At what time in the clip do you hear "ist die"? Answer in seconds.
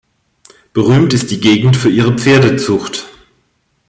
1.13-1.39